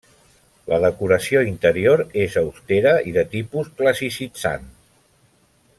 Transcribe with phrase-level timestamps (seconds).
[0.71, 4.67] La decoració interior és austera i de tipus classicitzant.